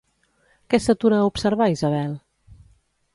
[0.73, 2.17] Què s'atura a observar Isabel?